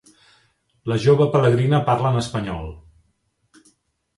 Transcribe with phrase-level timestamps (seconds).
[0.91, 2.73] La jove pelegrina parla en espanyol.